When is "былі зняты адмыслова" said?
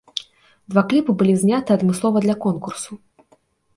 1.21-2.17